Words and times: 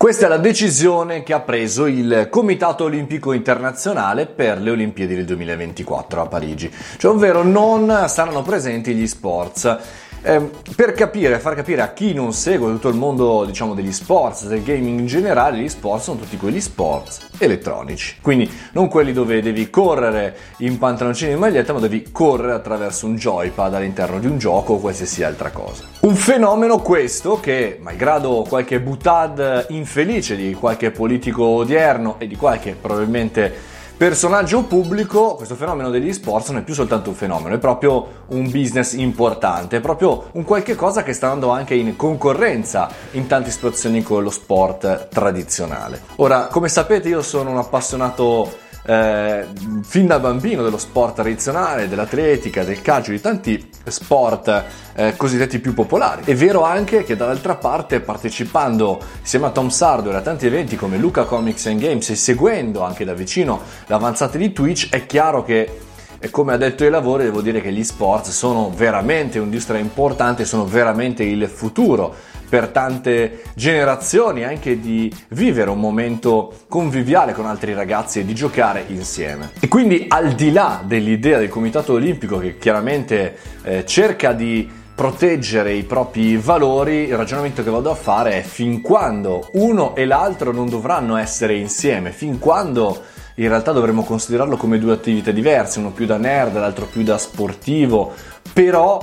Questa 0.00 0.26
è 0.26 0.28
la 0.28 0.36
decisione 0.36 1.24
che 1.24 1.32
ha 1.32 1.40
preso 1.40 1.86
il 1.86 2.28
Comitato 2.30 2.84
Olimpico 2.84 3.32
Internazionale 3.32 4.26
per 4.26 4.60
le 4.60 4.70
Olimpiadi 4.70 5.16
del 5.16 5.24
2024 5.24 6.22
a 6.22 6.26
Parigi, 6.28 6.72
cioè 6.98 7.10
ovvero 7.10 7.42
non 7.42 8.04
saranno 8.06 8.42
presenti 8.42 8.94
gli 8.94 9.08
sports. 9.08 10.06
Eh, 10.22 10.50
per 10.74 10.92
capire, 10.92 11.38
far 11.38 11.54
capire 11.54 11.82
a 11.82 11.92
chi 11.92 12.12
non 12.12 12.32
segue 12.32 12.70
tutto 12.72 12.88
il 12.88 12.96
mondo 12.96 13.44
diciamo, 13.44 13.74
degli 13.74 13.92
sports, 13.92 14.46
del 14.46 14.62
gaming 14.62 14.98
in 15.00 15.06
generale, 15.06 15.58
gli 15.58 15.68
sport 15.68 16.02
sono 16.02 16.18
tutti 16.18 16.36
quegli 16.36 16.60
sport 16.60 17.28
elettronici. 17.38 18.16
Quindi 18.20 18.50
non 18.72 18.88
quelli 18.88 19.12
dove 19.12 19.40
devi 19.40 19.70
correre 19.70 20.36
in 20.58 20.78
pantaloncini 20.78 21.32
e 21.32 21.36
maglietta, 21.36 21.72
ma 21.72 21.80
devi 21.80 22.08
correre 22.10 22.52
attraverso 22.52 23.06
un 23.06 23.16
joypad 23.16 23.74
all'interno 23.74 24.18
di 24.18 24.26
un 24.26 24.38
gioco 24.38 24.74
o 24.74 24.78
qualsiasi 24.78 25.22
altra 25.22 25.50
cosa. 25.50 25.84
Un 26.00 26.14
fenomeno 26.14 26.80
questo 26.80 27.40
che, 27.40 27.78
malgrado 27.80 28.44
qualche 28.48 28.80
butad 28.80 29.66
infelice 29.70 30.36
di 30.36 30.54
qualche 30.54 30.90
politico 30.90 31.44
odierno 31.44 32.16
e 32.18 32.26
di 32.26 32.36
qualche 32.36 32.76
probabilmente 32.80 33.76
personaggio 33.98 34.62
pubblico, 34.62 35.34
questo 35.34 35.56
fenomeno 35.56 35.90
degli 35.90 36.12
sports 36.12 36.50
non 36.50 36.60
è 36.60 36.62
più 36.62 36.72
soltanto 36.72 37.10
un 37.10 37.16
fenomeno, 37.16 37.56
è 37.56 37.58
proprio 37.58 38.06
un 38.28 38.48
business 38.48 38.92
importante, 38.92 39.78
è 39.78 39.80
proprio 39.80 40.28
un 40.34 40.44
qualche 40.44 40.76
cosa 40.76 41.02
che 41.02 41.12
sta 41.12 41.26
andando 41.26 41.50
anche 41.50 41.74
in 41.74 41.96
concorrenza 41.96 42.88
in 43.12 43.26
tante 43.26 43.50
situazioni 43.50 44.02
con 44.02 44.22
lo 44.22 44.30
sport 44.30 45.08
tradizionale. 45.08 46.00
Ora, 46.16 46.46
come 46.46 46.68
sapete, 46.68 47.08
io 47.08 47.22
sono 47.22 47.50
un 47.50 47.58
appassionato 47.58 48.66
eh, 48.88 49.44
fin 49.82 50.06
da 50.06 50.18
bambino 50.18 50.62
dello 50.62 50.78
sport 50.78 51.16
tradizionale, 51.16 51.88
dell'atletica, 51.88 52.64
del 52.64 52.80
calcio, 52.80 53.10
di 53.10 53.20
tanti 53.20 53.68
sport 53.86 54.64
eh, 54.94 55.14
cosiddetti 55.14 55.58
più 55.58 55.74
popolari. 55.74 56.22
È 56.24 56.34
vero 56.34 56.64
anche 56.64 57.04
che 57.04 57.14
dall'altra 57.14 57.56
parte 57.56 58.00
partecipando 58.00 58.98
insieme 59.20 59.46
a 59.46 59.50
Tom 59.50 59.68
Sardo 59.68 60.10
a 60.10 60.22
tanti 60.22 60.46
eventi 60.46 60.76
come 60.76 60.96
Luca 60.96 61.24
Comics 61.24 61.66
and 61.66 61.80
Games 61.80 62.08
e 62.08 62.16
seguendo 62.16 62.82
anche 62.82 63.04
da 63.04 63.12
vicino 63.12 63.60
l'avanzata 63.86 64.38
di 64.38 64.52
Twitch 64.54 64.88
è 64.88 65.04
chiaro 65.04 65.44
che 65.44 65.80
e 66.20 66.30
come 66.30 66.52
ha 66.52 66.56
detto 66.56 66.84
i 66.84 66.90
lavori 66.90 67.24
devo 67.24 67.40
dire 67.40 67.60
che 67.60 67.72
gli 67.72 67.84
sport 67.84 68.26
sono 68.26 68.72
veramente 68.74 69.38
un'industria 69.38 69.78
importante, 69.78 70.44
sono 70.44 70.64
veramente 70.64 71.22
il 71.22 71.46
futuro 71.46 72.14
per 72.48 72.68
tante 72.68 73.42
generazioni 73.54 74.42
anche 74.42 74.80
di 74.80 75.12
vivere 75.28 75.70
un 75.70 75.78
momento 75.78 76.60
conviviale 76.68 77.34
con 77.34 77.46
altri 77.46 77.74
ragazzi 77.74 78.20
e 78.20 78.24
di 78.24 78.34
giocare 78.34 78.84
insieme. 78.88 79.50
E 79.60 79.68
quindi 79.68 80.06
al 80.08 80.32
di 80.32 80.50
là 80.50 80.82
dell'idea 80.84 81.38
del 81.38 81.48
Comitato 81.48 81.92
Olimpico 81.92 82.38
che 82.38 82.56
chiaramente 82.58 83.36
eh, 83.62 83.84
cerca 83.84 84.32
di 84.32 84.68
proteggere 84.94 85.74
i 85.74 85.84
propri 85.84 86.36
valori, 86.36 87.04
il 87.04 87.16
ragionamento 87.16 87.62
che 87.62 87.70
vado 87.70 87.90
a 87.90 87.94
fare 87.94 88.38
è 88.38 88.42
fin 88.42 88.80
quando 88.80 89.48
uno 89.52 89.94
e 89.94 90.04
l'altro 90.06 90.50
non 90.50 90.68
dovranno 90.68 91.16
essere 91.16 91.54
insieme, 91.54 92.10
fin 92.10 92.40
quando 92.40 93.04
in 93.38 93.48
realtà 93.48 93.72
dovremmo 93.72 94.02
considerarlo 94.02 94.56
come 94.56 94.78
due 94.78 94.92
attività 94.92 95.30
diverse, 95.30 95.78
uno 95.78 95.92
più 95.92 96.06
da 96.06 96.16
nerd, 96.16 96.54
l'altro 96.54 96.86
più 96.86 97.02
da 97.02 97.18
sportivo, 97.18 98.12
però 98.52 99.00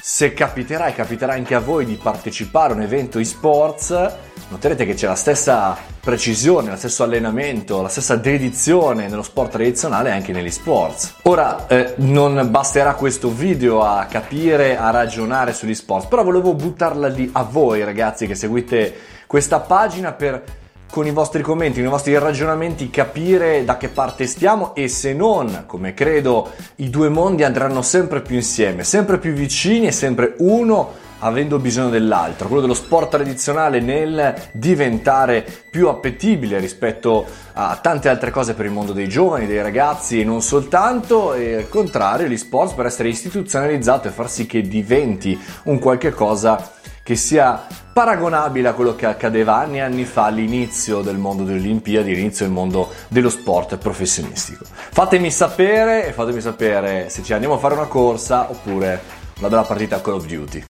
se 0.00 0.32
capiterà 0.32 0.86
e 0.86 0.94
capiterà 0.94 1.32
anche 1.32 1.54
a 1.54 1.60
voi 1.60 1.84
di 1.84 1.98
partecipare 2.00 2.72
a 2.72 2.76
un 2.76 2.82
evento 2.82 3.18
e-sports, 3.18 4.12
noterete 4.48 4.84
che 4.84 4.94
c'è 4.94 5.06
la 5.06 5.16
stessa 5.16 5.76
precisione, 5.98 6.70
lo 6.70 6.76
stesso 6.76 7.02
allenamento, 7.02 7.82
la 7.82 7.88
stessa 7.88 8.14
dedizione 8.14 9.08
nello 9.08 9.22
sport 9.22 9.52
tradizionale 9.52 10.12
anche 10.12 10.30
negli 10.30 10.50
sports. 10.50 11.14
Ora, 11.22 11.66
eh, 11.66 11.94
non 11.96 12.48
basterà 12.50 12.94
questo 12.94 13.30
video 13.30 13.82
a 13.82 14.04
capire, 14.04 14.76
a 14.76 14.90
ragionare 14.90 15.52
sugli 15.52 15.74
sports, 15.74 16.06
però 16.06 16.22
volevo 16.22 16.54
buttarla 16.54 17.08
lì 17.08 17.28
a 17.32 17.42
voi 17.42 17.82
ragazzi 17.82 18.26
che 18.26 18.36
seguite 18.36 18.94
questa 19.26 19.58
pagina 19.58 20.12
per 20.12 20.44
con 20.90 21.06
i 21.06 21.10
vostri 21.10 21.42
commenti, 21.42 21.78
con 21.78 21.88
i 21.88 21.90
vostri 21.90 22.16
ragionamenti 22.18 22.90
capire 22.90 23.64
da 23.64 23.76
che 23.76 23.88
parte 23.88 24.26
stiamo 24.26 24.74
e 24.74 24.88
se 24.88 25.12
non, 25.12 25.64
come 25.66 25.92
credo, 25.94 26.50
i 26.76 26.90
due 26.90 27.08
mondi 27.08 27.42
andranno 27.42 27.82
sempre 27.82 28.20
più 28.20 28.36
insieme, 28.36 28.84
sempre 28.84 29.18
più 29.18 29.32
vicini 29.32 29.86
e 29.86 29.92
sempre 29.92 30.34
uno 30.38 31.02
avendo 31.24 31.58
bisogno 31.58 31.88
dell'altro, 31.88 32.46
quello 32.46 32.60
dello 32.60 32.74
sport 32.74 33.10
tradizionale 33.10 33.80
nel 33.80 34.34
diventare 34.52 35.44
più 35.70 35.88
appetibile 35.88 36.58
rispetto 36.58 37.24
a 37.54 37.78
tante 37.80 38.08
altre 38.08 38.30
cose 38.30 38.54
per 38.54 38.66
il 38.66 38.72
mondo 38.72 38.92
dei 38.92 39.08
giovani, 39.08 39.46
dei 39.46 39.62
ragazzi 39.62 40.20
e 40.20 40.24
non 40.24 40.42
soltanto, 40.42 41.32
e 41.34 41.54
al 41.54 41.68
contrario 41.68 42.26
gli 42.26 42.36
sport 42.36 42.74
per 42.74 42.86
essere 42.86 43.08
istituzionalizzato 43.08 44.08
e 44.08 44.10
far 44.10 44.28
sì 44.28 44.46
che 44.46 44.60
diventi 44.62 45.38
un 45.64 45.78
qualche 45.78 46.10
cosa 46.10 46.72
che 47.04 47.16
sia 47.16 47.66
paragonabile 47.92 48.68
a 48.68 48.72
quello 48.72 48.96
che 48.96 49.04
accadeva 49.04 49.56
anni 49.56 49.76
e 49.76 49.80
anni 49.82 50.06
fa 50.06 50.24
all'inizio 50.24 51.02
del 51.02 51.18
mondo 51.18 51.44
delle 51.44 51.58
Olimpiadi, 51.58 52.10
all'inizio 52.10 52.46
del 52.46 52.54
mondo 52.54 52.90
dello 53.08 53.28
sport 53.28 53.76
professionistico. 53.76 54.64
Fatemi 54.64 55.30
sapere 55.30 56.06
e 56.06 56.12
fatemi 56.12 56.40
sapere 56.40 57.10
se 57.10 57.22
ci 57.22 57.34
andiamo 57.34 57.56
a 57.56 57.58
fare 57.58 57.74
una 57.74 57.88
corsa 57.88 58.50
oppure 58.50 59.02
una 59.38 59.48
bella 59.48 59.64
partita 59.64 59.96
a 59.96 60.00
Call 60.00 60.14
of 60.14 60.24
Duty. 60.24 60.62